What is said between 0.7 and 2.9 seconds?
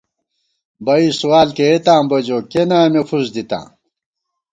بئ سوال کېئیتاں بہ، جو کېناں